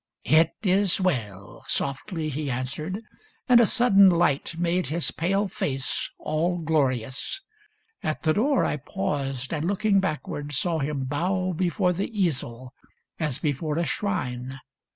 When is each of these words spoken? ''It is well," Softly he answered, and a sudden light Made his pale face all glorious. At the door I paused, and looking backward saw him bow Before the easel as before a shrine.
''It 0.41 0.55
is 0.63 0.99
well," 0.99 1.63
Softly 1.67 2.29
he 2.29 2.49
answered, 2.49 3.03
and 3.47 3.59
a 3.59 3.67
sudden 3.67 4.09
light 4.09 4.57
Made 4.57 4.87
his 4.87 5.11
pale 5.11 5.47
face 5.47 6.09
all 6.17 6.57
glorious. 6.57 7.39
At 8.01 8.23
the 8.23 8.33
door 8.33 8.65
I 8.65 8.77
paused, 8.77 9.53
and 9.53 9.67
looking 9.67 9.99
backward 9.99 10.53
saw 10.53 10.79
him 10.79 11.03
bow 11.03 11.53
Before 11.53 11.93
the 11.93 12.09
easel 12.19 12.73
as 13.19 13.37
before 13.37 13.77
a 13.77 13.85
shrine. 13.85 14.59